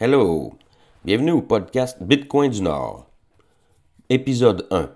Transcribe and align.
Hello! 0.00 0.54
Bienvenue 1.04 1.30
au 1.30 1.40
podcast 1.40 2.02
Bitcoin 2.02 2.50
du 2.50 2.62
Nord. 2.62 3.06
Épisode 4.08 4.66
1. 4.72 4.90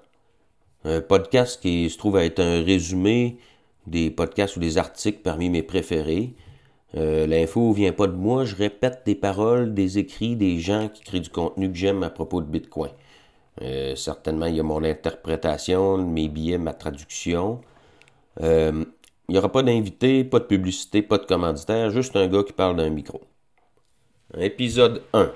Un 0.82 1.00
podcast 1.02 1.62
qui 1.62 1.88
se 1.88 1.96
trouve 1.96 2.16
à 2.16 2.24
être 2.24 2.40
un 2.40 2.64
résumé 2.64 3.38
des 3.86 4.10
podcasts 4.10 4.56
ou 4.56 4.60
des 4.60 4.76
articles 4.76 5.20
parmi 5.22 5.50
mes 5.50 5.62
préférés. 5.62 6.34
Euh, 6.96 7.28
L'info 7.28 7.72
vient 7.72 7.92
pas 7.92 8.08
de 8.08 8.16
moi, 8.16 8.44
je 8.44 8.56
répète 8.56 9.02
des 9.06 9.14
paroles, 9.14 9.72
des 9.72 9.98
écrits 9.98 10.34
des 10.34 10.58
gens 10.58 10.88
qui 10.88 11.04
créent 11.04 11.20
du 11.20 11.30
contenu 11.30 11.70
que 11.70 11.78
j'aime 11.78 12.02
à 12.02 12.10
propos 12.10 12.40
de 12.40 12.46
Bitcoin. 12.46 12.90
Euh, 13.62 13.94
certainement, 13.94 14.46
il 14.46 14.56
y 14.56 14.60
a 14.60 14.64
mon 14.64 14.82
interprétation, 14.82 15.98
mes 15.98 16.28
billets, 16.28 16.58
ma 16.58 16.74
traduction. 16.74 17.60
Euh, 18.40 18.84
il 19.28 19.32
n'y 19.32 19.38
aura 19.38 19.52
pas 19.52 19.62
d'invité, 19.62 20.24
pas 20.24 20.40
de 20.40 20.46
publicité, 20.46 21.02
pas 21.02 21.18
de 21.18 21.26
commanditaire, 21.26 21.90
juste 21.90 22.16
un 22.16 22.26
gars 22.26 22.42
qui 22.42 22.52
parle 22.52 22.74
d'un 22.74 22.90
micro. 22.90 23.20
Épisode 24.36 25.02
1. 25.14 25.32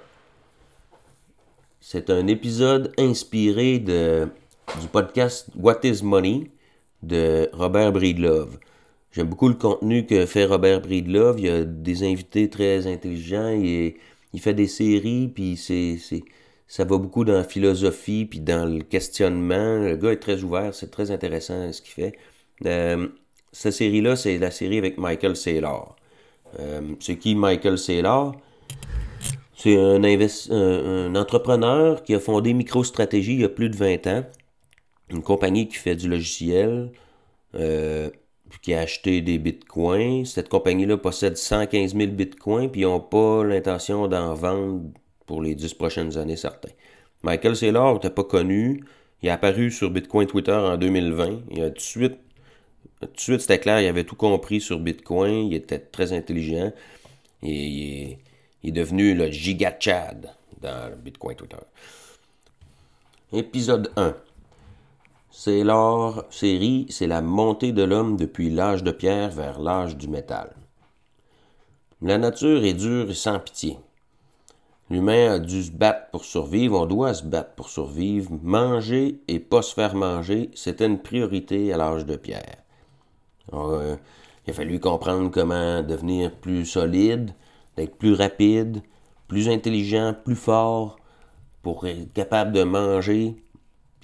C'est 1.81 2.11
un 2.11 2.27
épisode 2.27 2.93
inspiré 2.99 3.79
de, 3.79 4.29
du 4.83 4.87
podcast 4.89 5.49
What 5.57 5.81
is 5.85 6.03
Money 6.03 6.51
de 7.03 7.49
Robert 7.55 7.93
Breedlove. 7.93 8.59
J'aime 9.11 9.29
beaucoup 9.29 9.49
le 9.49 9.55
contenu 9.55 10.05
que 10.05 10.27
fait 10.27 10.45
Robert 10.45 10.83
Breedlove. 10.83 11.41
Il 11.41 11.49
a 11.49 11.65
des 11.65 12.03
invités 12.03 12.51
très 12.51 12.87
intelligents. 12.87 13.49
Il, 13.49 13.95
il 14.35 14.41
fait 14.41 14.53
des 14.53 14.69
séries, 14.69 15.29
puis 15.29 15.57
c'est, 15.57 15.97
ça 16.69 16.85
va 16.85 16.99
beaucoup 16.99 17.25
dans 17.25 17.33
la 17.33 17.45
philosophie, 17.45 18.27
puis 18.27 18.41
dans 18.41 18.67
le 18.67 18.83
questionnement. 18.83 19.79
Le 19.79 19.97
gars 19.97 20.13
est 20.13 20.21
très 20.21 20.43
ouvert, 20.43 20.75
c'est 20.75 20.91
très 20.91 21.11
intéressant 21.11 21.73
ce 21.73 21.81
qu'il 21.81 21.95
fait. 21.95 22.13
Euh, 22.67 23.09
cette 23.53 23.73
série-là, 23.73 24.17
c'est 24.17 24.37
la 24.37 24.51
série 24.51 24.77
avec 24.77 24.99
Michael 24.99 25.35
Saylor. 25.35 25.97
Euh, 26.61 26.95
c'est 27.01 27.17
qui 27.17 27.35
Michael 27.35 27.79
Saylor? 27.79 28.37
C'est 29.63 29.77
un, 29.77 31.15
entrepreneur 31.15 32.03
qui 32.03 32.17
a 32.17 32.19
fondé 32.19 32.53
MicroStratégie 32.53 33.35
il 33.35 33.41
y 33.43 33.45
a 33.45 33.49
plus 33.49 33.71
de 33.71 33.77
20 33.77 34.09
ans. 34.09 34.25
Une 35.09 35.23
compagnie 35.23 35.69
qui 35.69 35.77
fait 35.77 35.95
du 35.95 36.09
logiciel, 36.09 36.91
euh, 37.55 38.11
qui 38.61 38.75
a 38.75 38.81
acheté 38.81 39.21
des 39.21 39.39
bitcoins. 39.39 40.25
Cette 40.25 40.49
compagnie-là 40.49 40.97
possède 40.97 41.37
115 41.37 41.95
000 41.95 42.11
bitcoins, 42.11 42.71
puis 42.73 42.81
ils 42.81 42.89
n'ont 42.89 42.99
pas 42.99 43.45
l'intention 43.45 44.09
d'en 44.09 44.35
vendre 44.35 44.83
pour 45.27 45.41
les 45.41 45.55
10 45.55 45.75
prochaines 45.75 46.19
années, 46.19 46.37
certains. 46.37 46.73
Michael 47.23 47.55
Saylor 47.55 47.95
n'était 47.95 48.11
pas 48.11 48.25
connu. 48.25 48.83
Il 49.23 49.29
est 49.29 49.33
apparu 49.33 49.71
sur 49.71 49.91
Bitcoin 49.91 50.27
Twitter 50.27 50.51
en 50.51 50.77
2020. 50.77 51.43
Il 51.53 51.63
a 51.63 51.71
tout 51.71 51.77
de 51.77 51.81
suite, 53.21 53.41
c'était 53.41 53.61
clair, 53.61 53.81
il 53.81 53.87
avait 53.87 54.03
tout 54.03 54.17
compris 54.17 54.61
sur 54.61 54.81
Bitcoin. 54.81 55.47
Il 55.47 55.55
était 55.55 55.79
très 55.79 56.13
intelligent. 56.13 56.73
Il 58.63 58.71
est 58.71 58.81
devenu 58.81 59.15
le 59.15 59.31
Giga 59.31 59.75
Chad 59.79 60.31
dans 60.61 60.91
le 60.91 60.97
Bitcoin 60.97 61.37
Twitter. 61.37 61.57
Épisode 63.33 63.91
1. 63.97 64.15
C'est 65.31 65.65
leur 65.65 66.25
série, 66.31 66.87
c'est 66.91 67.07
la 67.07 67.23
montée 67.23 67.73
de 67.73 67.83
l'homme 67.83 68.17
depuis 68.17 68.51
l'âge 68.51 68.83
de 68.83 68.91
pierre 68.91 69.31
vers 69.31 69.59
l'âge 69.59 69.97
du 69.97 70.07
métal. 70.07 70.55
La 72.03 72.19
nature 72.19 72.65
est 72.65 72.75
dure 72.75 73.11
et 73.11 73.15
sans 73.15 73.39
pitié. 73.39 73.79
L'humain 74.91 75.33
a 75.33 75.39
dû 75.39 75.63
se 75.63 75.71
battre 75.71 76.11
pour 76.11 76.27
survivre, 76.27 76.79
on 76.79 76.85
doit 76.85 77.15
se 77.15 77.25
battre 77.25 77.55
pour 77.55 77.71
survivre. 77.71 78.31
Manger 78.43 79.21
et 79.27 79.41
pas 79.41 79.63
se 79.63 79.73
faire 79.73 79.95
manger, 79.95 80.51
c'était 80.55 80.87
une 80.87 80.99
priorité 80.99 81.73
à 81.73 81.79
l'âge 81.79 82.05
de 82.05 82.17
pierre. 82.17 82.59
Euh, 83.55 83.97
il 84.47 84.51
a 84.51 84.53
fallu 84.55 84.81
comprendre 84.81 85.31
comment 85.31 85.83
devenir 85.83 86.35
plus 86.35 86.67
solide, 86.67 87.33
d'être 87.77 87.97
plus 87.97 88.15
rapide, 88.15 88.83
plus 89.29 89.49
intelligent, 89.49 90.15
plus 90.25 90.37
fort 90.37 90.99
pour 91.63 91.87
être 91.87 92.13
capable 92.13 92.53
de 92.53 92.65
manger, 92.65 93.37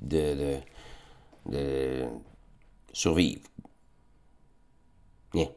de, 0.01 0.57
de, 1.47 2.05
survivre. 2.93 3.43
Bien. 5.33 5.49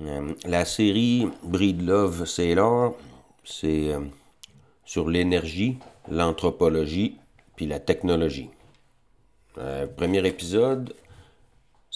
Euh, 0.00 0.34
la 0.44 0.64
série 0.64 1.28
Breedlove 1.42 2.24
Sailor, 2.24 2.96
c'est 3.44 3.92
euh, 3.92 4.00
sur 4.84 5.08
l'énergie, 5.08 5.78
l'anthropologie, 6.10 7.16
puis 7.56 7.66
la 7.66 7.80
technologie. 7.80 8.50
Euh, 9.58 9.86
premier 9.86 10.26
épisode, 10.26 10.94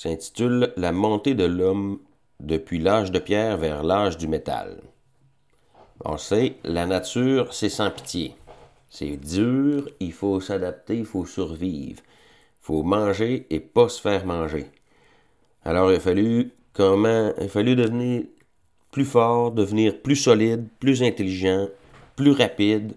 s'intitule 0.03 0.73
La 0.79 0.93
montée 0.93 1.35
de 1.35 1.45
l'homme 1.45 1.99
depuis 2.41 2.79
l'âge 2.79 3.13
de 3.13 3.19
pierre 3.19 3.59
vers 3.59 3.83
l'âge 3.83 4.17
du 4.17 4.29
métal. 4.29 4.81
On 6.03 6.17
sait, 6.17 6.55
la 6.65 6.87
nature, 6.87 7.53
c'est 7.53 7.69
sans 7.69 7.91
pitié. 7.91 8.35
C'est 8.89 9.19
dur, 9.19 9.91
il 10.01 10.15
faut 10.15 10.41
s'adapter, 10.41 10.97
il 10.97 11.05
faut 11.05 11.27
survivre. 11.27 12.01
Il 12.01 12.63
faut 12.63 12.83
manger 12.83 13.47
et 13.51 13.61
pas 13.61 13.91
se 13.91 14.01
faire 14.01 14.25
manger. 14.25 14.71
Alors 15.67 15.93
il 15.93 15.97
a 15.97 16.01
fallu 16.01 16.51
comment 16.73 17.35
il 17.39 17.69
a 17.69 17.75
devenir 17.75 18.23
plus 18.93 19.05
fort, 19.05 19.53
devenir 19.53 20.01
plus 20.01 20.17
solide, 20.17 20.67
plus 20.79 21.03
intelligent, 21.03 21.69
plus 22.17 22.33
rapide. 22.33 22.95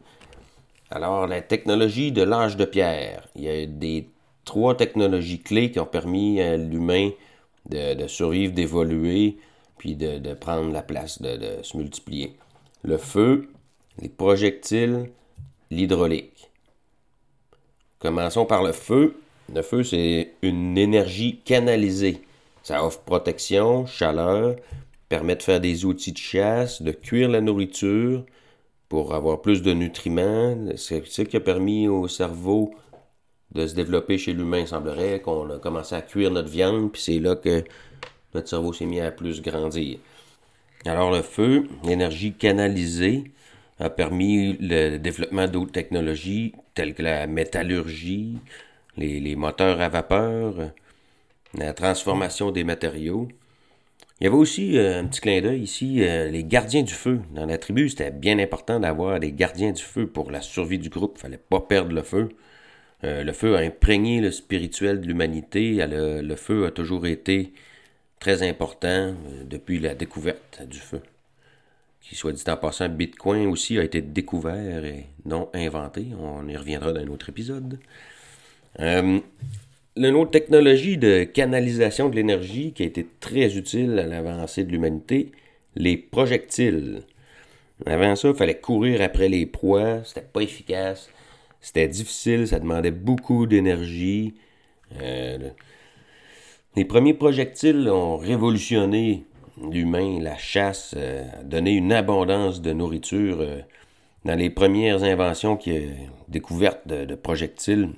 Alors 0.89 1.27
la 1.27 1.41
technologie 1.41 2.13
de 2.13 2.23
l'âge 2.23 2.55
de 2.55 2.63
pierre, 2.63 3.27
il 3.35 3.43
y 3.43 3.49
a 3.49 3.65
des 3.65 4.07
trois 4.45 4.75
technologies 4.75 5.41
clés 5.41 5.71
qui 5.71 5.79
ont 5.79 5.85
permis 5.85 6.41
à 6.41 6.57
l'humain 6.57 7.11
de, 7.69 8.07
survivre, 8.07 8.53
d'évoluer, 8.53 9.37
puis 9.77 9.95
de, 9.95 10.33
prendre 10.33 10.71
la 10.71 10.81
place, 10.81 11.21
de, 11.21 11.61
se 11.61 11.77
multiplier. 11.77 12.35
Le 12.83 12.97
feu, 12.97 13.49
les 13.99 14.09
projectiles, 14.09 15.09
l'hydraulique. 15.71 16.49
Commençons 17.99 18.45
par 18.45 18.63
le 18.63 18.73
feu. 18.73 19.15
Le 19.53 19.61
feu, 19.61 19.83
c'est 19.83 20.33
une 20.41 20.77
énergie 20.77 21.39
canalisée. 21.45 22.21
Ça 22.63 22.83
offre 22.85 22.99
protection, 23.01 23.85
chaleur, 23.85 24.55
permet 25.09 25.35
de 25.35 25.43
faire 25.43 25.61
des 25.61 25.85
outils 25.85 26.11
de 26.11 26.17
chasse, 26.17 26.81
de 26.81 26.91
cuire 26.91 27.29
la 27.29 27.41
nourriture 27.41 28.25
pour 28.89 29.13
avoir 29.13 29.41
plus 29.41 29.61
de 29.61 29.73
nutriments. 29.73 30.57
C'est 30.75 31.05
ce 31.05 31.21
qui 31.21 31.37
a 31.37 31.39
permis 31.39 31.87
au 31.87 32.07
cerveau 32.07 32.73
de 33.53 33.67
se 33.67 33.75
développer 33.75 34.17
chez 34.17 34.33
l'humain. 34.33 34.59
Il 34.59 34.67
semblerait 34.67 35.21
qu'on 35.21 35.49
a 35.49 35.59
commencé 35.59 35.95
à 35.95 36.01
cuire 36.01 36.31
notre 36.31 36.49
viande, 36.49 36.91
puis 36.91 37.01
c'est 37.01 37.19
là 37.19 37.35
que 37.35 37.63
notre 38.33 38.49
cerveau 38.49 38.73
s'est 38.73 38.85
mis 38.85 38.99
à 38.99 39.11
plus 39.11 39.41
grandir. 39.41 39.99
Alors 40.85 41.11
le 41.11 41.21
feu, 41.21 41.67
l'énergie 41.83 42.33
canalisée, 42.33 43.31
a 43.79 43.89
permis 43.89 44.57
le 44.59 44.97
développement 44.97 45.47
d'autres 45.47 45.71
technologies 45.71 46.53
telles 46.73 46.93
que 46.93 47.03
la 47.03 47.27
métallurgie, 47.27 48.37
les, 48.97 49.35
moteurs 49.35 49.81
à 49.81 49.89
vapeur, 49.89 50.71
la 51.57 51.73
transformation 51.73 52.51
des 52.51 52.63
matériaux. 52.63 53.27
Il 54.19 54.25
y 54.25 54.27
avait 54.27 54.37
aussi 54.37 54.77
euh, 54.77 54.99
un 55.01 55.05
petit 55.05 55.21
clin 55.21 55.41
d'œil 55.41 55.61
ici, 55.61 56.01
euh, 56.01 56.29
les 56.29 56.43
gardiens 56.43 56.83
du 56.83 56.93
feu. 56.93 57.19
Dans 57.31 57.45
la 57.45 57.57
tribu, 57.57 57.89
c'était 57.89 58.11
bien 58.11 58.39
important 58.39 58.79
d'avoir 58.79 59.19
des 59.19 59.33
gardiens 59.33 59.71
du 59.71 59.81
feu 59.81 60.07
pour 60.07 60.31
la 60.31 60.41
survie 60.41 60.77
du 60.79 60.89
groupe. 60.89 61.15
Il 61.17 61.21
fallait 61.21 61.37
pas 61.37 61.59
perdre 61.59 61.93
le 61.93 62.03
feu. 62.03 62.29
Euh, 63.03 63.23
le 63.23 63.33
feu 63.33 63.55
a 63.55 63.59
imprégné 63.59 64.21
le 64.21 64.31
spirituel 64.31 65.01
de 65.01 65.07
l'humanité. 65.07 65.85
Le, 65.85 66.35
feu 66.35 66.65
a 66.65 66.71
toujours 66.71 67.05
été 67.05 67.51
très 68.19 68.47
important 68.47 68.87
euh, 68.87 69.43
depuis 69.45 69.79
la 69.79 69.93
découverte 69.93 70.61
du 70.67 70.79
feu. 70.79 71.01
Qui 72.01 72.15
soit 72.15 72.31
dit 72.31 72.43
en 72.47 72.57
passant, 72.57 72.89
Bitcoin 72.89 73.47
aussi 73.47 73.77
a 73.77 73.83
été 73.83 74.01
découvert 74.01 74.85
et 74.85 75.05
non 75.25 75.49
inventé. 75.53 76.07
On 76.19 76.47
y 76.47 76.55
reviendra 76.55 76.93
dans 76.93 77.01
un 77.01 77.07
autre 77.07 77.29
épisode. 77.29 77.79
Euh, 78.79 79.19
une 79.95 80.15
autre 80.15 80.31
technologie 80.31 80.97
de 80.97 81.23
canalisation 81.23 82.09
de 82.09 82.15
l'énergie 82.15 82.73
qui 82.73 82.83
a 82.83 82.85
été 82.85 83.07
très 83.19 83.55
utile 83.55 83.99
à 83.99 84.07
l'avancée 84.07 84.63
de 84.63 84.71
l'humanité, 84.71 85.31
les 85.75 85.97
projectiles. 85.97 87.01
Avant 87.85 88.15
ça, 88.15 88.29
il 88.29 88.35
fallait 88.35 88.59
courir 88.59 89.01
après 89.01 89.29
les 89.29 89.45
proies, 89.45 90.03
c'était 90.03 90.21
pas 90.21 90.41
efficace. 90.41 91.09
C'était 91.63 91.87
difficile, 91.87 92.45
ça 92.45 92.59
demandait 92.59 92.91
beaucoup 92.91 93.47
d'énergie. 93.47 94.33
Euh, 95.01 95.49
les 96.75 96.83
premiers 96.83 97.13
projectiles 97.13 97.89
ont 97.89 98.17
révolutionné 98.17 99.23
l'humain, 99.71 100.19
la 100.19 100.37
chasse, 100.37 100.93
euh, 100.97 101.23
donné 101.45 101.71
une 101.71 101.93
abondance 101.93 102.61
de 102.61 102.73
nourriture. 102.73 103.37
Euh, 103.39 103.61
dans 104.25 104.35
les 104.37 104.49
premières 104.49 105.03
inventions 105.03 105.55
qui 105.55 105.87
découvertes 106.27 106.85
de, 106.85 107.15
projectiles, 107.15 107.91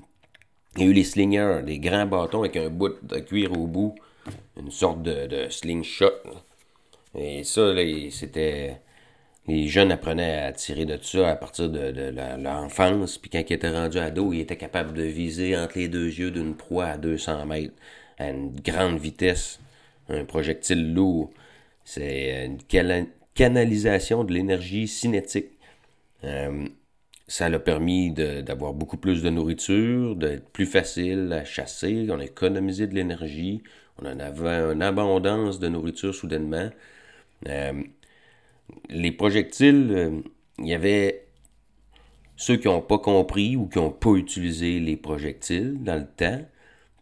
il 0.76 0.84
y 0.84 0.86
a 0.86 0.88
eu 0.88 0.94
les 0.94 1.04
slingers, 1.04 1.62
des 1.66 1.80
grands 1.80 2.06
bâtons 2.06 2.42
avec 2.42 2.58
un 2.58 2.70
bout 2.70 2.94
de 3.02 3.18
cuir 3.18 3.52
au 3.52 3.66
bout, 3.66 3.96
une 4.58 4.70
sorte 4.70 5.02
de, 5.02 5.26
de 5.26 5.50
slingshot. 5.50 6.14
Et 7.18 7.44
ça, 7.44 7.74
c'était 8.12 8.78
les 9.48 9.68
jeunes 9.68 9.92
apprenaient 9.92 10.40
à 10.40 10.52
tirer 10.54 10.86
de 10.86 10.98
ça 11.02 11.30
à 11.30 11.36
partir 11.36 11.70
de, 11.70 12.14
l'enfance. 12.42 13.18
Puis 13.18 13.30
quand 13.30 13.44
ils 13.48 13.54
étaient 13.54 13.70
rendus 13.70 14.00
ados, 14.00 14.36
ils 14.36 14.42
étaient 14.42 14.58
capables 14.58 14.94
de 14.94 15.04
viser 15.04 15.56
entre 15.58 15.78
les 15.78 15.88
deux 15.88 16.08
yeux 16.08 16.32
d'une 16.32 16.56
proie 16.56 16.86
à 16.86 16.98
200 16.98 17.46
mètres, 17.46 17.74
à 18.18 18.30
une 18.30 18.56
grande 18.60 18.98
vitesse, 18.98 19.60
un 20.10 20.26
projectile 20.26 20.94
lourd. 20.94 21.32
C'est 21.84 22.46
une 22.46 22.58
canalisation 23.36 24.24
de 24.24 24.34
l'énergie 24.34 24.88
cinétique. 24.88 25.52
Euh, 26.24 26.68
ça 27.28 27.50
l'a 27.50 27.60
permis 27.60 28.12
d'avoir 28.12 28.74
beaucoup 28.74 28.98
plus 28.98 29.24
de 29.24 29.30
nourriture, 29.30 30.16
d'être 30.16 30.48
plus 30.50 30.66
facile 30.66 31.34
à 31.34 31.44
chasser, 31.44 32.08
on 32.10 32.20
a 32.20 32.26
économisé 32.26 32.88
de 32.88 32.94
l'énergie, 32.94 33.64
on 34.02 34.06
en 34.06 34.20
avait 34.20 34.72
une 34.74 34.84
abondance 34.84 35.60
de 35.60 35.68
nourriture 35.68 36.14
soudainement. 36.14 36.70
Euh, 37.48 37.84
les 38.90 39.12
projectiles, 39.12 39.88
euh, 39.92 40.22
il 40.60 40.68
y 40.68 40.74
avait 40.74 41.28
ceux 42.36 42.58
qui 42.58 42.68
n'ont 42.68 42.82
pas 42.82 42.98
compris 42.98 43.56
ou 43.56 43.68
qui 43.68 43.78
n'ont 43.78 43.92
pas 43.92 44.12
utilisé 44.12 44.80
les 44.80 44.98
projectiles 44.98 45.82
dans 45.84 45.96
le 45.96 46.06
temps, 46.06 46.42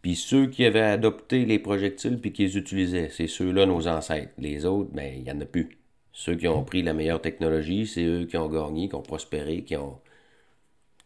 puis 0.02 0.16
ceux 0.16 0.46
qui 0.46 0.64
avaient 0.64 0.80
adopté 0.80 1.44
les 1.44 1.58
projectiles 1.58 2.18
puis 2.20 2.32
qui 2.32 2.42
les 2.42 2.56
utilisaient. 2.56 3.08
C'est 3.10 3.26
ceux-là 3.26 3.66
nos 3.66 3.88
ancêtres. 3.88 4.32
Les 4.38 4.66
autres, 4.66 4.90
ben, 4.92 5.12
il 5.16 5.22
n'y 5.24 5.30
en 5.30 5.40
a 5.40 5.46
plus. 5.46 5.78
Ceux 6.12 6.36
qui 6.36 6.46
ont 6.46 6.62
pris 6.62 6.82
la 6.82 6.92
meilleure 6.92 7.20
technologie, 7.20 7.86
c'est 7.86 8.04
eux 8.04 8.26
qui 8.26 8.36
ont 8.36 8.48
gagné, 8.48 8.88
qui 8.88 8.94
ont 8.94 9.02
prospéré, 9.02 9.62
qui 9.62 9.76
ont, 9.76 9.98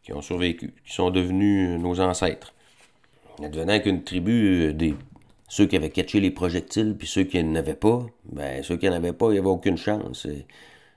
qui 0.03 0.13
ont 0.13 0.21
survécu, 0.21 0.75
qui 0.85 0.93
sont 0.93 1.11
devenus 1.11 1.81
nos 1.81 2.01
ancêtres. 2.01 2.55
Advenant 3.43 3.79
qu'une 3.81 4.03
tribu, 4.03 4.67
euh, 4.69 4.73
des, 4.73 4.95
ceux 5.49 5.67
qui 5.67 5.77
avaient 5.77 5.91
catché 5.91 6.21
les 6.21 6.31
projectiles, 6.31 6.95
puis 6.97 7.09
ceux 7.09 7.25
qui 7.25 7.43
n'avaient 7.43 7.75
pas, 7.75 8.07
ben, 8.25 8.63
ceux 8.63 8.77
qui 8.77 8.87
n'en 8.87 8.97
avaient 8.97 9.13
pas, 9.13 9.29
il 9.29 9.33
n'y 9.33 9.39
avait 9.39 9.49
aucune 9.49 9.79
chance. 9.79 10.27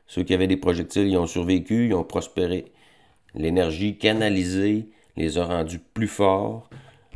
ceux 0.07 0.23
qui 0.23 0.33
avaient 0.33 0.47
des 0.47 0.57
projectiles, 0.57 1.07
ils 1.07 1.17
ont 1.17 1.27
survécu, 1.27 1.87
ils 1.87 1.93
ont 1.93 2.03
prospéré. 2.03 2.65
L'énergie 3.33 3.97
canalisée 3.97 4.89
les 5.17 5.37
a 5.37 5.45
rendus 5.45 5.79
plus 5.79 6.07
forts, 6.07 6.69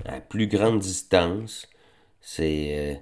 à 0.06 0.22
plus 0.22 0.48
grande 0.48 0.80
distance. 0.80 1.68
C'est 2.22 2.70
euh, 2.72 2.96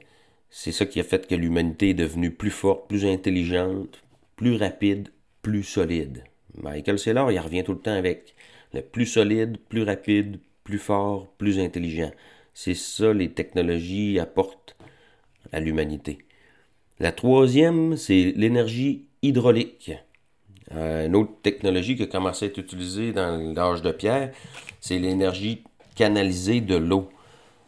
c'est 0.56 0.72
ça 0.72 0.86
qui 0.86 1.00
a 1.00 1.04
fait 1.04 1.26
que 1.28 1.34
l'humanité 1.34 1.90
est 1.90 1.94
devenue 1.96 2.30
plus 2.30 2.52
forte, 2.52 2.88
plus 2.88 3.06
intelligente, 3.06 4.04
plus 4.36 4.56
rapide, 4.56 5.10
plus 5.42 5.64
solide. 5.64 6.24
Michael 6.62 7.00
Saylor, 7.00 7.32
il 7.32 7.40
revient 7.40 7.64
tout 7.64 7.74
le 7.74 7.80
temps 7.80 7.98
avec 7.98 8.36
le 8.72 8.82
plus 8.84 9.08
solide, 9.08 9.58
plus 9.70 9.82
rapide, 9.82 10.40
plus 10.64 10.78
fort, 10.78 11.28
plus 11.40 11.60
intelligent. 11.60 12.12
C'est 12.54 12.76
ça 12.76 13.14
les 13.14 13.32
technologies 13.32 14.20
apportent 14.20 14.76
à 15.52 15.60
l'humanité. 15.60 16.20
La 17.00 17.12
troisième, 17.12 17.98
c'est 17.98 18.34
l'énergie 18.36 19.08
hydraulique. 19.22 19.92
Euh, 20.74 21.08
une 21.08 21.16
autre 21.16 21.34
technologie 21.42 21.96
qui 21.96 22.04
a 22.04 22.08
commencé 22.08 22.46
à 22.46 22.48
être 22.48 22.58
utilisée 22.58 23.12
dans 23.12 23.54
l'âge 23.54 23.82
de 23.82 23.92
pierre, 23.92 24.32
c'est 24.80 25.00
l'énergie 25.00 25.64
canalisée 25.96 26.62
de 26.62 26.76
l'eau. 26.76 27.10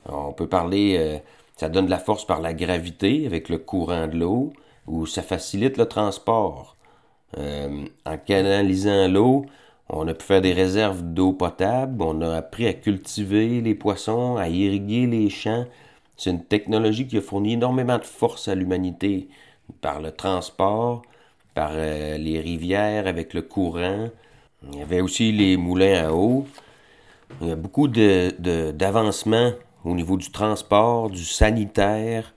On 0.05 0.33
peut 0.33 0.47
parler, 0.47 0.95
euh, 0.97 1.17
ça 1.55 1.69
donne 1.69 1.85
de 1.85 1.91
la 1.91 1.99
force 1.99 2.25
par 2.25 2.41
la 2.41 2.53
gravité 2.53 3.25
avec 3.25 3.49
le 3.49 3.57
courant 3.57 4.07
de 4.07 4.17
l'eau, 4.17 4.53
ou 4.87 5.05
ça 5.05 5.21
facilite 5.21 5.77
le 5.77 5.85
transport. 5.87 6.75
Euh, 7.37 7.85
en 8.05 8.17
canalisant 8.17 9.07
l'eau, 9.07 9.45
on 9.89 10.07
a 10.07 10.13
pu 10.13 10.25
faire 10.25 10.41
des 10.41 10.53
réserves 10.53 11.03
d'eau 11.03 11.33
potable, 11.33 12.01
on 12.01 12.21
a 12.21 12.35
appris 12.37 12.67
à 12.67 12.73
cultiver 12.73 13.61
les 13.61 13.75
poissons, 13.75 14.37
à 14.37 14.49
irriguer 14.49 15.05
les 15.05 15.29
champs. 15.29 15.65
C'est 16.17 16.31
une 16.31 16.43
technologie 16.43 17.07
qui 17.07 17.17
a 17.17 17.21
fourni 17.21 17.53
énormément 17.53 17.97
de 17.97 18.03
force 18.03 18.47
à 18.47 18.55
l'humanité 18.55 19.27
par 19.81 20.01
le 20.01 20.11
transport, 20.11 21.03
par 21.53 21.71
euh, 21.73 22.17
les 22.17 22.39
rivières 22.39 23.07
avec 23.07 23.33
le 23.33 23.41
courant. 23.41 24.09
Il 24.71 24.79
y 24.79 24.81
avait 24.81 25.01
aussi 25.01 25.31
les 25.31 25.57
moulins 25.57 26.07
à 26.07 26.11
eau. 26.11 26.45
Il 27.41 27.47
y 27.49 27.51
a 27.51 27.55
beaucoup 27.55 27.87
d'avancements 27.87 29.51
de, 29.51 29.57
au 29.83 29.93
niveau 29.93 30.17
du 30.17 30.31
transport, 30.31 31.09
du 31.09 31.23
sanitaire, 31.23 32.33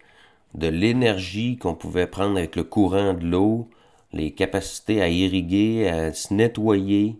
de 0.54 0.68
l'énergie 0.68 1.56
qu'on 1.56 1.74
pouvait 1.74 2.06
prendre 2.06 2.36
avec 2.36 2.56
le 2.56 2.64
courant 2.64 3.14
de 3.14 3.26
l'eau, 3.26 3.68
les 4.12 4.32
capacités 4.32 5.00
à 5.02 5.08
irriguer, 5.08 5.88
à 5.88 6.12
se 6.12 6.32
nettoyer. 6.34 7.16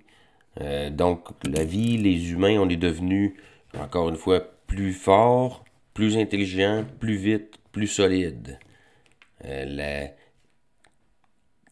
Euh, 0.61 0.91
donc 0.91 1.29
la 1.45 1.65
vie, 1.65 1.99
les 1.99 2.33
humains, 2.33 2.59
on 2.59 2.69
est 2.69 2.77
devenus, 2.77 3.35
encore 3.79 4.09
une 4.09 4.17
fois, 4.17 4.41
plus 4.67 4.93
forts, 4.93 5.65
plus 5.95 6.17
intelligents, 6.17 6.85
plus 6.99 7.17
vite, 7.17 7.59
plus 7.73 7.87
solides. 7.87 8.59
Euh, 9.45 10.09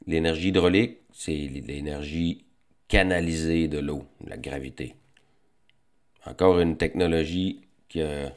L'énergie 0.06 0.49
hydraulique, 0.49 0.99
c'est 1.12 1.33
l'énergie 1.33 2.44
canalisée 2.87 3.67
de 3.67 3.79
l'eau, 3.81 4.05
la 4.25 4.37
gravité. 4.37 4.94
Encore 6.25 6.61
une 6.61 6.77
technologie 6.77 7.61
qui 7.89 8.03
a 8.03 8.32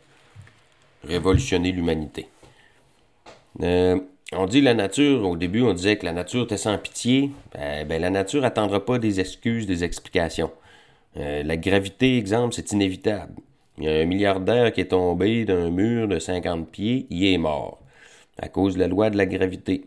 révolutionné 1.03 1.71
l'humanité. 1.71 2.27
Euh, 3.61 3.99
on 4.31 4.45
dit 4.45 4.61
la 4.61 4.73
nature, 4.73 5.27
au 5.27 5.35
début 5.37 5.61
on 5.61 5.73
disait 5.73 5.97
que 5.97 6.05
la 6.05 6.13
nature 6.13 6.43
était 6.43 6.57
sans 6.57 6.77
pitié. 6.77 7.31
Ben, 7.53 7.87
ben 7.87 8.01
la 8.01 8.09
nature 8.09 8.41
n'attendra 8.41 8.85
pas 8.85 8.99
des 8.99 9.19
excuses, 9.19 9.65
des 9.65 9.83
explications. 9.83 10.51
Euh, 11.17 11.43
la 11.43 11.57
gravité, 11.57 12.17
exemple, 12.17 12.53
c'est 12.53 12.71
inévitable. 12.71 13.33
Il 13.77 13.85
y 13.85 13.89
a 13.89 13.93
un 14.01 14.05
milliardaire 14.05 14.71
qui 14.73 14.81
est 14.81 14.89
tombé 14.89 15.45
d'un 15.45 15.69
mur 15.71 16.07
de 16.07 16.19
50 16.19 16.69
pieds, 16.69 17.07
il 17.09 17.25
est 17.25 17.37
mort, 17.37 17.79
à 18.37 18.49
cause 18.49 18.75
de 18.75 18.79
la 18.79 18.87
loi 18.87 19.09
de 19.09 19.17
la 19.17 19.25
gravité. 19.25 19.85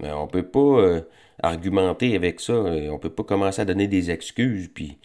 On 0.00 0.08
on 0.24 0.26
peut 0.28 0.44
pas 0.44 0.60
euh, 0.60 1.00
argumenter 1.42 2.16
avec 2.16 2.40
ça. 2.40 2.52
Euh, 2.52 2.90
on 2.90 2.98
peut 2.98 3.10
pas 3.10 3.24
commencer 3.24 3.62
à 3.62 3.64
donner 3.64 3.88
des 3.88 4.10
excuses. 4.10 4.68
Puis 4.74 4.98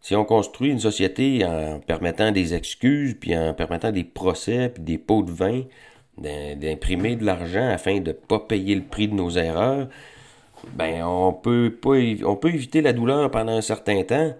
si 0.00 0.14
on 0.16 0.24
construit 0.24 0.70
une 0.70 0.80
société 0.80 1.44
en 1.44 1.80
permettant 1.80 2.32
des 2.32 2.54
excuses, 2.54 3.14
puis 3.20 3.36
en 3.36 3.54
permettant 3.54 3.92
des 3.92 4.04
procès, 4.04 4.70
puis 4.70 4.82
des 4.82 4.98
pots 4.98 5.22
de 5.22 5.32
vin, 5.32 5.64
d'imprimer 6.20 7.16
de 7.16 7.24
l'argent 7.24 7.68
afin 7.68 8.00
de 8.00 8.08
ne 8.08 8.12
pas 8.12 8.40
payer 8.40 8.74
le 8.74 8.82
prix 8.82 9.08
de 9.08 9.14
nos 9.14 9.30
erreurs, 9.30 9.88
ben 10.74 11.04
on 11.04 11.32
peut 11.32 11.76
pas 11.80 11.98
on 12.26 12.36
peut 12.36 12.48
éviter 12.48 12.80
la 12.82 12.92
douleur 12.92 13.30
pendant 13.30 13.52
un 13.52 13.60
certain 13.62 14.02
temps, 14.04 14.34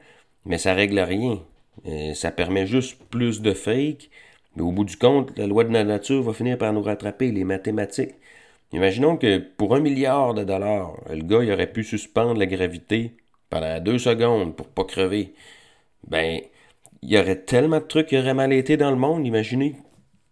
mais 0.45 0.59
ça 0.59 0.75
règle 0.75 1.01
rien. 1.01 1.41
Euh, 1.87 2.15
ça 2.15 2.31
permet 2.31 2.67
juste 2.67 2.99
plus 3.11 3.41
de 3.43 3.53
fake. 3.53 4.11
Mais 4.57 4.63
au 4.63 4.73
bout 4.73 4.85
du 4.85 4.97
compte, 4.97 5.37
la 5.39 5.47
loi 5.47 5.65
de 5.65 5.73
la 5.73 5.85
nature 5.85 6.23
va 6.23 6.33
finir 6.33 6.59
par 6.59 6.73
nous 6.73 6.83
rattraper, 6.83 7.31
les 7.31 7.45
mathématiques. 7.45 8.15
Imaginons 8.73 9.17
que 9.17 9.39
pour 9.39 9.75
un 9.75 9.81
milliard 9.81 10.35
de 10.35 10.45
dollars, 10.45 10.95
le 11.11 11.23
gars 11.23 11.55
aurait 11.55 11.73
pu 11.73 11.85
suspendre 11.85 12.39
la 12.39 12.47
gravité 12.47 13.15
pendant 13.51 13.81
deux 13.81 13.99
secondes 13.99 14.57
pour 14.57 14.69
pas 14.69 14.85
crever. 14.85 15.35
Ben, 16.09 16.41
il 17.03 17.11
y 17.11 17.19
aurait 17.19 17.43
tellement 17.45 17.79
de 17.79 17.85
trucs 17.85 18.09
qui 18.09 18.19
auraient 18.19 18.35
mal 18.35 18.53
été 18.53 18.77
dans 18.77 18.91
le 18.91 18.97
monde, 18.97 19.27
imaginez. 19.27 19.77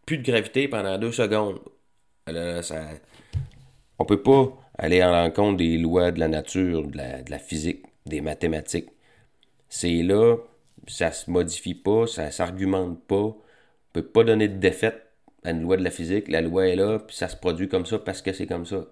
Plus 0.06 0.18
de 0.18 0.22
gravité 0.22 0.68
pendant 0.68 0.98
deux 0.98 1.12
secondes. 1.12 1.58
Alors, 2.26 2.62
ça... 2.62 2.90
On 3.98 4.04
peut 4.04 4.22
pas 4.22 4.52
aller 4.78 5.02
en 5.02 5.10
l'encontre 5.10 5.56
des 5.56 5.78
lois 5.78 6.12
de 6.12 6.20
la 6.20 6.28
nature, 6.28 6.86
de 6.86 6.98
la, 7.30 7.38
physique, 7.38 7.84
des 8.04 8.20
mathématiques. 8.20 8.90
C'est 9.68 10.02
là, 10.02 10.36
ça 10.86 11.12
se 11.12 11.30
modifie 11.30 11.74
pas, 11.74 12.06
ça 12.06 12.30
s'argumente 12.30 13.02
pas. 13.04 13.16
On 13.16 13.36
peut 13.92 14.04
pas 14.04 14.24
donner 14.24 14.48
de 14.48 14.58
défaite 14.58 15.02
une 15.44 15.62
loi 15.62 15.76
de 15.76 15.84
la 15.84 15.90
physique, 15.90 16.28
la 16.28 16.40
loi 16.40 16.68
est 16.68 16.76
là, 16.76 16.98
puis 16.98 17.16
ça 17.16 17.28
se 17.28 17.36
produit 17.36 17.68
comme 17.68 17.86
ça 17.86 17.98
parce 17.98 18.22
que 18.22 18.32
c'est 18.32 18.46
comme 18.46 18.66
ça. 18.66 18.84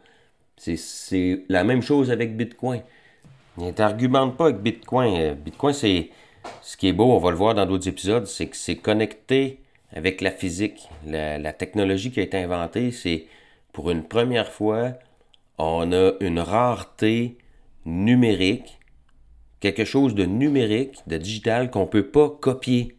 C'est 0.57 1.45
la 1.49 1.65
même 1.65 1.83
chose 1.83 2.11
avec 2.11 2.37
Bitcoin. 2.37 2.83
Ne 3.59 3.71
t'argumente 3.73 4.37
pas 4.37 4.47
avec 4.47 4.59
Bitcoin. 4.59 5.17
Euh, 5.17 5.35
Bitcoin, 5.35 5.75
c'est 5.75 6.11
ce 6.63 6.77
qui 6.77 6.89
est 6.89 6.93
beau, 6.93 7.13
on 7.13 7.19
va 7.19 7.31
le 7.31 7.37
voir 7.37 7.55
dans 7.55 7.67
d'autres 7.67 7.89
épisodes, 7.89 8.27
c'est 8.27 8.47
que 8.47 8.57
c'est 8.57 8.77
connecté 8.77 9.61
avec 9.95 10.21
la 10.21 10.31
physique. 10.31 10.89
La, 11.07 11.53
technologie 11.53 12.11
qui 12.11 12.21
a 12.21 12.25
été 12.25 12.37
inventée, 12.37 12.91
c'est 12.91 13.27
pour 13.73 13.91
une 13.91 14.05
première 14.05 14.53
fois, 14.53 14.95
on 15.57 15.93
a 15.93 16.13
une 16.21 16.41
rareté 16.41 17.39
numérique, 17.87 18.79
quelque 19.61 19.85
chose 19.85 20.15
de 20.15 20.25
numérique, 20.25 20.99
de 21.07 21.17
digital 21.17 21.71
qu'on 21.71 21.83
ne 21.83 21.89
peut 21.89 22.11
pas 22.11 22.29
copier. 22.29 22.97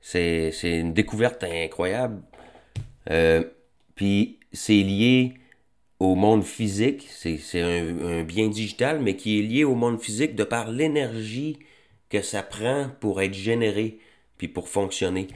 C'est 0.00 0.52
une 0.62 0.92
découverte 0.92 1.42
incroyable. 1.42 2.22
Euh, 3.10 3.44
puis 3.94 4.38
c'est 4.52 4.74
lié 4.74 5.34
au 6.00 6.14
monde 6.14 6.44
physique, 6.44 7.06
c'est 7.08 7.38
un, 7.60 8.22
bien 8.24 8.48
digital, 8.48 9.00
mais 9.00 9.16
qui 9.16 9.38
est 9.38 9.42
lié 9.42 9.64
au 9.64 9.74
monde 9.74 10.00
physique 10.00 10.34
de 10.34 10.44
par 10.44 10.70
l'énergie 10.70 11.58
que 12.10 12.20
ça 12.20 12.42
prend 12.42 12.90
pour 13.00 13.22
être 13.22 13.32
généré, 13.32 13.98
puis 14.36 14.48
pour 14.48 14.68
fonctionner. 14.68 15.28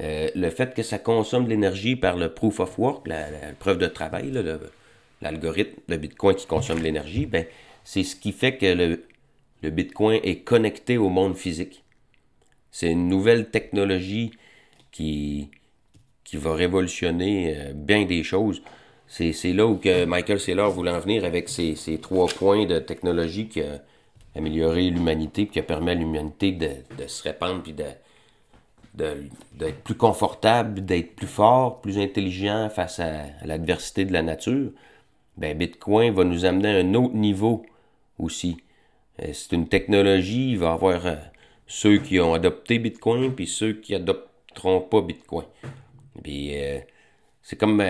Euh, 0.00 0.28
le 0.34 0.50
fait 0.50 0.74
que 0.74 0.82
ça 0.82 0.98
consomme 0.98 1.44
de 1.44 1.50
l'énergie 1.50 1.96
par 1.96 2.16
le 2.16 2.34
proof 2.34 2.60
of 2.60 2.78
work, 2.78 3.06
la, 3.06 3.26
preuve 3.58 3.78
de 3.78 3.86
travail, 3.86 4.32
l'algorithme, 5.22 5.80
le, 5.88 5.96
Bitcoin 5.96 6.34
qui 6.36 6.46
consomme 6.46 6.78
de 6.78 6.84
l'énergie, 6.84 7.26
ben, 7.26 7.46
c'est 7.84 8.02
ce 8.02 8.16
qui 8.16 8.32
fait 8.32 8.56
que 8.56 8.66
le, 8.66 9.04
le 9.62 9.70
Bitcoin 9.70 10.20
est 10.22 10.40
connecté 10.40 10.98
au 10.98 11.08
monde 11.08 11.36
physique. 11.36 11.84
C'est 12.70 12.90
une 12.90 13.08
nouvelle 13.08 13.50
technologie 13.50 14.32
qui, 14.90 15.48
qui 16.24 16.36
va 16.36 16.54
révolutionner 16.54 17.54
euh, 17.56 17.72
bien 17.72 18.04
des 18.04 18.22
choses. 18.22 18.62
C'est 19.06 19.52
là 19.52 19.66
où 19.66 19.76
que 19.76 20.06
Michael 20.06 20.40
Saylor 20.40 20.70
voulait 20.70 20.90
en 20.90 20.98
venir 20.98 21.24
avec 21.24 21.48
ces, 21.48 21.76
trois 22.02 22.26
points 22.26 22.66
de 22.66 22.78
technologie 22.78 23.48
qui 23.48 23.60
a 23.60 23.80
amélioré 24.34 24.90
l'humanité, 24.90 25.46
qui 25.46 25.60
a 25.60 25.62
permis 25.62 25.90
à 25.90 25.94
l'humanité 25.94 26.52
de, 26.52 27.06
se 27.06 27.22
répandre, 27.22 27.62
puis 27.62 27.74
d'être 28.94 29.82
plus 29.82 29.96
confortable, 29.96 30.84
d'être 30.84 31.16
plus 31.16 31.26
fort, 31.26 31.80
plus 31.80 31.98
intelligent 31.98 32.68
face 32.70 33.00
à, 33.00 33.24
l'adversité 33.44 34.04
de 34.04 34.12
la 34.12 34.22
nature. 34.22 34.70
ben 35.36 35.56
Bitcoin 35.56 36.14
va 36.14 36.24
nous 36.24 36.44
amener 36.44 36.68
à 36.68 36.78
un 36.78 36.94
autre 36.94 37.14
niveau 37.14 37.66
aussi. 38.18 38.56
Euh, 39.22 39.30
c'est 39.32 39.52
une 39.52 39.68
technologie, 39.68 40.52
il 40.52 40.58
va 40.58 40.66
y 40.66 40.70
avoir 40.70 41.06
euh, 41.06 41.16
ceux 41.66 41.98
qui 41.98 42.20
ont 42.20 42.34
adopté 42.34 42.78
Bitcoin 42.78 43.34
puis 43.34 43.46
ceux 43.46 43.72
qui 43.74 43.94
adopteront 43.94 44.80
pas 44.80 45.00
Bitcoin. 45.02 45.46
Puis 46.22 46.56
euh, 46.56 46.78
c'est 47.42 47.56
comme 47.56 47.82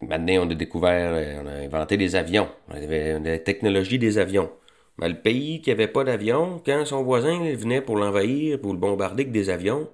maintenant 0.00 0.46
on 0.46 0.50
a 0.50 0.54
découvert, 0.54 1.42
on 1.42 1.46
a 1.46 1.52
inventé 1.52 1.96
des 1.96 2.16
avions, 2.16 2.48
on 2.68 2.74
avait 2.74 3.18
la 3.18 3.38
technologie 3.38 3.98
des 3.98 4.18
avions. 4.18 4.50
Mais 5.00 5.08
le 5.08 5.20
pays 5.20 5.62
qui 5.62 5.70
n'avait 5.70 5.88
pas 5.88 6.04
d'avion, 6.04 6.60
quand 6.64 6.84
son 6.84 7.02
voisin 7.02 7.38
venait 7.54 7.82
pour 7.82 7.96
l'envahir, 7.96 8.60
pour 8.60 8.72
le 8.72 8.78
bombarder 8.78 9.22
avec 9.24 9.32
des 9.32 9.50
avions, 9.50 9.88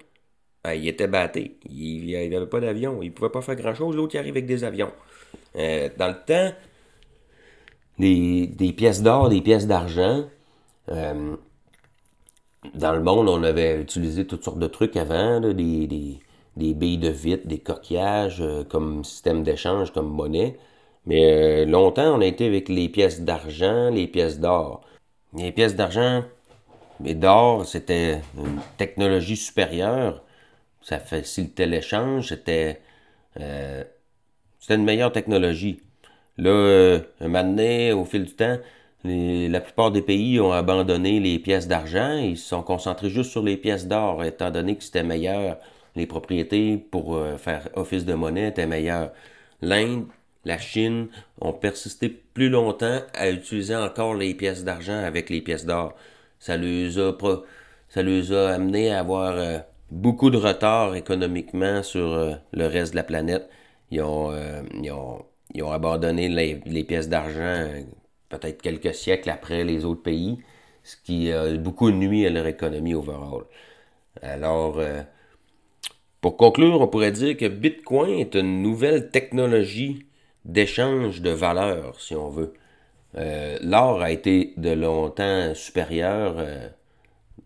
ben, 0.63 0.73
il 0.73 0.87
était 0.87 1.07
batté. 1.07 1.59
Il 1.69 2.11
n'avait 2.29 2.45
pas 2.47 2.59
d'avion. 2.59 3.01
Il 3.01 3.09
ne 3.09 3.13
pouvait 3.13 3.29
pas 3.31 3.41
faire 3.41 3.55
grand-chose. 3.55 3.95
L'autre, 3.95 4.15
il 4.15 4.19
arrive 4.19 4.33
avec 4.33 4.45
des 4.45 4.63
avions. 4.63 4.91
dans 5.55 6.07
le 6.07 6.25
temps, 6.25 6.53
des, 7.99 8.73
pièces 8.75 9.01
d'or, 9.01 9.29
des 9.29 9.41
pièces 9.41 9.67
d'argent. 9.67 10.25
Euh, 10.89 11.35
dans 12.75 12.93
le 12.93 13.01
monde, 13.01 13.29
on 13.29 13.43
avait 13.43 13.81
utilisé 13.81 14.25
toutes 14.27 14.43
sortes 14.43 14.59
de 14.59 14.67
trucs 14.67 14.97
avant, 14.97 15.39
des, 15.39 16.19
billes 16.55 16.97
de 16.97 17.09
vitre, 17.09 17.47
des 17.47 17.59
coquillages 17.59 18.41
euh, 18.41 18.63
comme 18.63 19.03
système 19.03 19.43
d'échange, 19.43 19.91
comme 19.93 20.09
monnaie. 20.09 20.57
Mais 21.05 21.63
euh, 21.63 21.65
longtemps, 21.65 22.15
on 22.17 22.21
a 22.21 22.25
été 22.25 22.47
avec 22.47 22.69
les 22.69 22.89
pièces 22.89 23.21
d'argent, 23.21 23.89
les 23.89 24.07
pièces 24.07 24.39
d'or. 24.39 24.81
Les 25.37 25.51
pièces 25.51 25.75
d'argent 25.75 26.23
et 27.05 27.13
d'or, 27.15 27.65
c'était 27.65 28.21
une 28.37 28.59
technologie 28.77 29.37
supérieure. 29.37 30.23
Ça 30.81 30.99
facilitait 30.99 31.67
l'échange, 31.67 32.29
c'était, 32.29 32.81
c'était 33.35 34.75
une 34.75 34.83
meilleure 34.83 35.11
technologie. 35.11 35.81
Là, 36.37 36.49
euh, 36.49 36.99
un 37.19 37.27
moment 37.29 37.99
au 37.99 38.05
fil 38.05 38.25
du 38.25 38.35
temps, 38.35 38.57
la 39.03 39.61
plupart 39.61 39.91
des 39.91 40.01
pays 40.01 40.39
ont 40.39 40.51
abandonné 40.51 41.19
les 41.19 41.39
pièces 41.39 41.67
d'argent 41.67 42.17
ils 42.17 42.37
se 42.37 42.49
sont 42.49 42.63
concentrés 42.63 43.09
juste 43.09 43.31
sur 43.31 43.43
les 43.43 43.57
pièces 43.57 43.87
d'or, 43.87 44.23
étant 44.23 44.51
donné 44.51 44.75
que 44.75 44.83
c'était 44.83 45.03
meilleur. 45.03 45.57
Les 45.95 46.05
propriétés 46.05 46.77
pour 46.77 47.15
euh, 47.15 47.37
faire 47.37 47.69
office 47.75 48.05
de 48.05 48.13
monnaie 48.13 48.49
étaient 48.49 48.67
meilleures. 48.67 49.11
L'Inde, 49.61 50.05
la 50.47 50.57
Chine 50.57 51.07
ont 51.41 51.53
persisté 51.53 52.09
plus 52.09 52.49
longtemps 52.49 53.01
à 53.13 53.29
utiliser 53.29 53.75
encore 53.75 54.15
les 54.15 54.33
pièces 54.33 54.63
d'argent 54.63 54.97
avec 55.03 55.29
les 55.29 55.41
pièces 55.41 55.65
d'or. 55.65 55.93
Ça 56.39 56.57
les 56.57 56.99
a, 56.99 57.13
ça 57.89 58.01
les 58.03 58.31
a 58.33 58.49
amené 58.49 58.91
à 58.91 58.99
avoir 58.99 59.33
euh, 59.37 59.59
beaucoup 59.91 60.29
de 60.29 60.37
retard 60.37 60.95
économiquement 60.95 61.83
sur 61.83 62.39
le 62.51 62.67
reste 62.67 62.93
de 62.93 62.97
la 62.97 63.03
planète. 63.03 63.49
ils 63.91 64.01
ont 64.01 64.31
ont 65.61 65.71
abandonné 65.71 66.29
les, 66.29 66.83
pièces 66.83 67.09
d'argent 67.09 67.39
euh, 67.39 67.81
peut-être 68.29 68.61
quelques 68.61 68.93
siècles 68.93 69.29
après 69.29 69.63
les 69.63 69.85
autres 69.85 70.03
pays, 70.03 70.39
ce 70.83 70.95
qui 70.97 71.31
a 71.31 71.55
beaucoup 71.57 71.91
nuit 71.91 72.25
à 72.25 72.29
leur 72.29 72.47
économie 72.47 72.93
overall. 72.93 73.45
Alors, 74.21 74.79
euh, 74.79 75.01
pour 76.21 76.37
conclure, 76.37 76.81
on 76.81 76.87
pourrait 76.87 77.11
dire 77.11 77.37
que 77.37 77.47
Bitcoin 77.47 78.19
est 78.19 78.35
une 78.35 78.61
nouvelle 78.61 79.11
technologie 79.11 80.06
d'échange 80.47 81.21
de 81.21 81.29
valeurs, 81.29 82.01
si 82.01 82.15
on 82.15 82.29
veut. 82.29 82.53
Euh, 83.15 83.59
l'or 83.61 84.01
a 84.01 84.11
été 84.11 84.53
de 84.57 84.71
longtemps 84.71 85.53
supérieur 85.53 86.43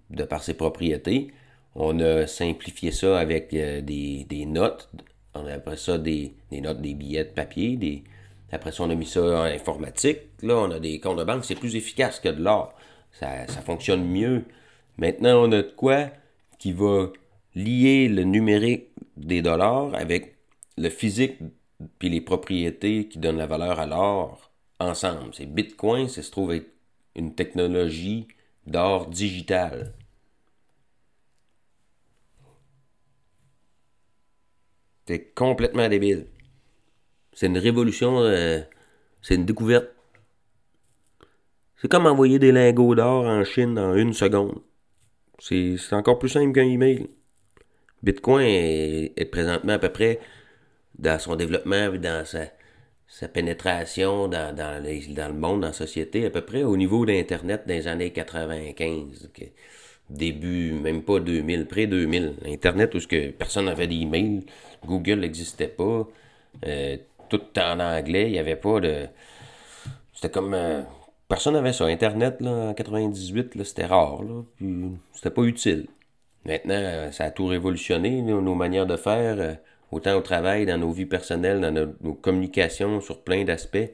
de 0.09 0.23
par 0.23 0.43
ses 0.43 0.53
propriétés. 0.53 1.31
On 1.75 1.99
a 1.99 2.27
simplifié 2.27 2.91
ça 2.91 3.19
avec 3.19 3.49
des, 3.51 3.81
des, 4.23 4.45
notes 4.45 4.89
on 5.33 5.45
a 5.45 5.53
après 5.53 5.77
ça 5.77 5.97
des, 5.97 6.33
notes, 6.51 6.81
des 6.81 6.93
billets 6.93 7.23
de 7.23 7.29
papier. 7.29 8.03
Après 8.51 8.71
ça, 8.71 8.83
on 8.83 8.89
a 8.89 8.95
mis 8.95 9.05
ça 9.05 9.21
en 9.21 9.43
informatique. 9.43 10.19
Là, 10.41 10.55
on 10.57 10.71
a 10.71 10.79
des 10.79 10.99
comptes 10.99 11.17
de 11.17 11.23
banque. 11.23 11.45
C'est 11.45 11.55
plus 11.55 11.75
efficace 11.75 12.19
que 12.19 12.29
de 12.29 12.43
l'or. 12.43 12.73
Ça, 13.11 13.45
fonctionne 13.65 14.05
mieux. 14.05 14.43
Maintenant, 14.97 15.43
on 15.43 15.51
a 15.51 15.61
de 15.61 15.73
quoi 15.75 16.07
qui 16.59 16.73
va 16.73 17.07
lier 17.55 18.07
le 18.07 18.23
numérique 18.23 18.87
des 19.17 19.41
dollars 19.41 19.93
avec 19.95 20.35
le 20.77 20.89
physique 20.89 21.37
puis 21.99 22.09
les 22.09 22.21
propriétés 22.21 23.07
qui 23.07 23.19
donnent 23.19 23.37
la 23.37 23.47
valeur 23.47 23.79
à 23.79 23.85
l'or 23.85 24.51
ensemble. 24.79 25.33
C'est 25.33 25.45
Bitcoin, 25.45 26.07
ça 26.07 26.21
se 26.21 26.31
trouve 26.31 26.53
être 26.53 26.69
une 27.15 27.35
technologie 27.35 28.27
d'or 28.65 29.07
digital. 29.07 29.93
C'est 35.07 35.33
complètement 35.33 35.89
débile. 35.89 36.27
C'est 37.33 37.47
une 37.47 37.57
révolution, 37.57 38.19
euh, 38.19 38.61
c'est 39.21 39.35
une 39.35 39.45
découverte. 39.45 39.89
C'est 41.77 41.89
comme 41.89 42.05
envoyer 42.05 42.39
des 42.39 42.51
lingots 42.51 42.95
d'or 42.95 43.25
en 43.25 43.43
Chine 43.43 43.79
en 43.79 43.95
une 43.95 44.13
seconde. 44.13 44.61
C'est 45.39 45.77
encore 45.93 46.19
plus 46.19 46.29
simple 46.29 46.53
qu'un 46.53 46.67
email. 46.67 47.09
Bitcoin 48.03 48.45
est, 48.45 49.31
présentement 49.31 49.73
à 49.73 49.79
peu 49.79 49.89
près 49.89 50.19
dans 50.99 51.19
son 51.19 51.35
développement, 51.35 51.89
dans 51.93 52.25
sa, 52.25 53.27
pénétration 53.27 54.27
dans, 54.27 54.55
dans, 54.55 54.83
le 54.83 55.33
monde, 55.33 55.61
dans 55.61 55.67
la 55.67 55.73
société, 55.73 56.25
à 56.25 56.29
peu 56.29 56.41
près 56.41 56.63
au 56.63 56.77
niveau 56.77 57.05
d'Internet 57.05 57.63
des 57.67 57.87
années 57.87 58.11
95 58.11 59.29
début, 60.11 60.73
même 60.73 61.03
pas 61.03 61.19
2000, 61.19 61.67
près 61.67 61.87
2000. 61.87 62.35
Internet 62.45 62.93
où 62.95 62.99
ce 62.99 63.07
que 63.07 63.31
personne 63.31 63.65
n'avait 63.65 63.87
d'email, 63.87 64.45
Google 64.85 65.19
n'existait 65.19 65.67
pas, 65.67 66.07
euh, 66.65 66.97
tout 67.29 67.41
en 67.57 67.79
anglais, 67.79 68.27
il 68.27 68.33
n'y 68.33 68.39
avait 68.39 68.55
pas 68.55 68.79
de... 68.79 69.07
C'était 70.13 70.29
comme... 70.29 70.53
Euh, 70.53 70.81
personne 71.27 71.53
n'avait 71.53 71.73
ça. 71.73 71.85
Internet, 71.85 72.41
là, 72.41 72.69
en 72.69 72.73
98, 72.73 73.63
c'était 73.63 73.85
rare, 73.85 74.23
là, 74.23 74.43
puis 74.55 74.91
c'était 75.13 75.29
pas 75.29 75.43
utile. 75.43 75.87
Maintenant, 76.45 76.75
euh, 76.75 77.11
ça 77.11 77.25
a 77.25 77.31
tout 77.31 77.45
révolutionné, 77.45 78.21
nos 78.21 78.55
manières 78.55 78.87
de 78.87 78.97
faire, 78.97 79.57
autant 79.91 80.15
au 80.15 80.21
travail, 80.21 80.65
dans 80.65 80.77
nos 80.77 80.91
vies 80.91 81.05
personnelles, 81.05 81.59
dans 81.59 81.71
nos, 81.71 82.13
communications, 82.13 83.01
sur 83.01 83.23
plein 83.23 83.43
d'aspects. 83.43 83.91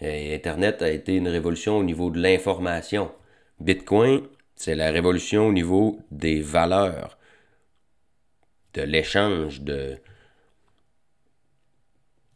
Internet 0.00 0.82
a 0.82 0.90
été 0.90 1.16
une 1.16 1.28
révolution 1.28 1.78
au 1.78 1.84
niveau 1.84 2.10
de 2.10 2.20
l'information. 2.20 3.10
Bitcoin, 3.60 4.26
c'est 4.54 4.74
la 4.74 4.90
révolution 4.90 5.48
au 5.48 5.52
niveau 5.52 5.98
des 6.10 6.40
valeurs, 6.40 7.18
de 8.74 8.82
l'échange, 8.82 9.62
de... 9.62 9.96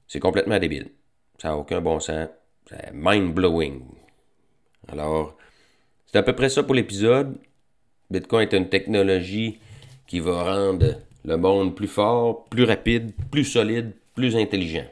C'est 0.09 0.21
complètement 0.21 0.59
débile. 0.59 0.91
Ça 1.39 1.49
n'a 1.49 1.57
aucun 1.57 1.81
bon 1.81 2.01
sens. 2.01 2.29
C'est 2.69 2.93
mind-blowing. 2.93 3.83
Alors, 4.89 5.37
c'est 6.07 6.19
à 6.19 6.23
peu 6.23 6.35
près 6.35 6.49
ça 6.49 6.63
pour 6.63 6.75
l'épisode. 6.75 7.39
Bitcoin 8.11 8.49
est 8.49 8.57
une 8.57 8.69
technologie 8.69 9.61
qui 10.07 10.19
va 10.19 10.43
rendre 10.43 10.97
le 11.25 11.37
monde 11.37 11.75
plus 11.75 11.89
fort, 11.89 12.45
plus 12.47 12.65
rapide, 12.65 13.13
plus 13.31 13.45
solide, 13.45 13.93
plus 14.15 14.37
intelligent. 14.37 14.87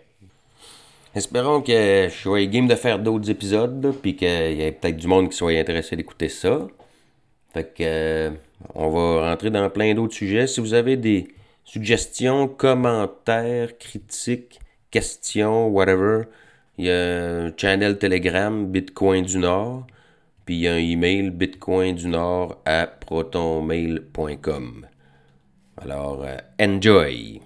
Espérons 1.14 1.62
que 1.62 2.08
je 2.10 2.14
sois 2.14 2.44
game 2.46 2.68
de 2.68 2.74
faire 2.74 2.98
d'autres 2.98 3.30
épisodes, 3.30 3.94
puis 4.02 4.14
qu'il 4.14 4.28
y 4.28 4.62
ait 4.62 4.72
peut-être 4.72 4.96
du 4.96 5.06
monde 5.06 5.30
qui 5.30 5.36
soit 5.36 5.52
intéressé 5.52 5.96
d'écouter 5.96 6.28
ça. 6.28 6.68
Fait 7.52 7.64
que 7.64 7.80
euh, 7.80 8.30
on 8.74 8.90
va 8.90 9.30
rentrer 9.30 9.50
dans 9.50 9.68
plein 9.70 9.94
d'autres 9.94 10.14
sujets. 10.14 10.46
Si 10.46 10.60
vous 10.60 10.74
avez 10.74 10.96
des 10.96 11.28
suggestions, 11.64 12.46
commentaires, 12.46 13.76
critiques, 13.78 14.60
questions, 14.90 15.68
whatever, 15.68 16.24
il 16.76 16.86
y 16.86 16.90
a 16.90 17.46
un 17.46 17.52
channel 17.56 17.98
Telegram 17.98 18.66
Bitcoin 18.66 19.24
du 19.24 19.38
Nord, 19.38 19.86
puis 20.44 20.56
il 20.56 20.60
y 20.60 20.68
a 20.68 20.74
un 20.74 20.78
email 20.78 21.30
bitcoin 21.30 21.96
du 21.96 22.08
Nord 22.08 22.60
à 22.64 22.86
protonmail.com. 22.86 24.86
Alors, 25.80 26.24
euh, 26.24 26.36
enjoy! 26.60 27.40